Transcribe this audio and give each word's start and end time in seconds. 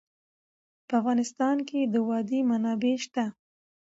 په 0.87 0.93
افغانستان 1.01 1.57
کې 1.69 1.79
د 1.93 1.95
وادي 2.07 2.39
منابع 2.49 2.95
شته. 3.05 3.25